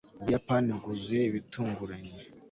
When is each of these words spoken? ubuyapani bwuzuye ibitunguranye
ubuyapani 0.21 0.69
bwuzuye 0.79 1.23
ibitunguranye 1.25 2.11